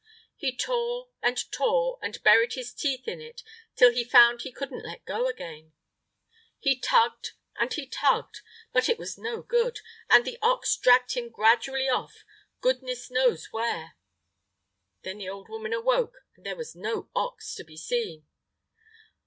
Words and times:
He 0.35 0.57
tore 0.57 1.09
and 1.21 1.37
tore, 1.51 1.99
and 2.01 2.23
buried 2.23 2.53
his 2.53 2.73
teeth 2.73 3.07
in 3.07 3.21
it 3.21 3.43
till 3.75 3.91
he 3.91 4.03
found 4.03 4.41
he 4.41 4.51
couldn't 4.51 4.83
let 4.83 5.05
go 5.05 5.27
again. 5.27 5.73
He 6.57 6.79
tugged 6.79 7.33
and 7.57 7.71
he 7.71 7.85
tugged, 7.85 8.41
but 8.73 8.89
it 8.89 8.97
was 8.97 9.19
no 9.19 9.43
good, 9.43 9.79
and 10.09 10.25
the 10.25 10.39
ox 10.41 10.75
dragged 10.75 11.11
him 11.13 11.29
gradually 11.29 11.87
off, 11.87 12.25
goodness 12.61 13.11
knows 13.11 13.49
where. 13.51 13.95
Then 15.03 15.19
the 15.19 15.29
old 15.29 15.49
woman 15.49 15.71
awoke, 15.71 16.25
and 16.35 16.47
there 16.47 16.55
was 16.55 16.73
no 16.75 17.11
ox 17.15 17.53
to 17.53 17.63
be 17.63 17.77
seen. 17.77 18.25